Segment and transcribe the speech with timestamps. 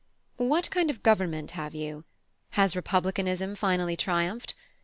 [0.37, 2.05] What kind of a government have you?
[2.57, 4.55] Has republicanism finally triumphed?